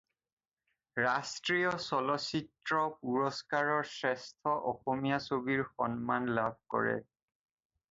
ৰাষ্ট্ৰীয় 0.99 1.73
চলচ্চিত্ৰ 1.87 2.79
পুৰস্কাৰৰ 3.03 3.85
শ্ৰেষ্ঠ 3.91 4.57
অসমীয়া 4.73 5.23
ছবিৰ 5.29 5.65
সন্মান 5.77 6.35
লাভ 6.41 6.61
কৰে। 6.77 6.99